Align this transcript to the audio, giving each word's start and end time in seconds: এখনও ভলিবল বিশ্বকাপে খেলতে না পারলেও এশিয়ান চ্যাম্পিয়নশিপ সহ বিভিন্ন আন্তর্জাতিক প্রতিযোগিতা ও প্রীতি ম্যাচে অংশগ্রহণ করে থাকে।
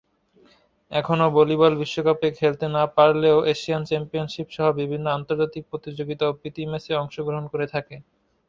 এখনও 0.91 1.27
ভলিবল 1.35 1.73
বিশ্বকাপে 1.81 2.27
খেলতে 2.39 2.65
না 2.75 2.83
পারলেও 2.97 3.37
এশিয়ান 3.53 3.81
চ্যাম্পিয়নশিপ 3.89 4.47
সহ 4.51 4.67
বিভিন্ন 4.79 5.05
আন্তর্জাতিক 5.11 5.63
প্রতিযোগিতা 5.71 6.23
ও 6.27 6.37
প্রীতি 6.39 6.61
ম্যাচে 6.71 6.91
অংশগ্রহণ 6.95 7.45
করে 7.53 7.67
থাকে। 7.73 7.95